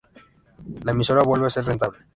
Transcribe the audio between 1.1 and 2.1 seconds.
vuelve a ser rentable.